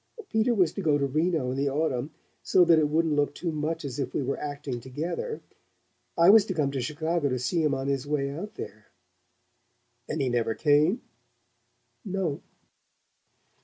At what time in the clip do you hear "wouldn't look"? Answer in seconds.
2.89-3.35